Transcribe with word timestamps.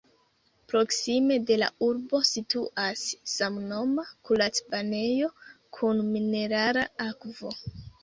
Proksime 0.71 1.37
de 1.49 1.57
la 1.63 1.67
urbo 1.89 2.21
situas 2.31 3.05
samnoma 3.35 4.09
kurac-banejo 4.31 5.33
kun 5.81 6.05
minerala 6.13 6.91
akvo. 7.11 7.59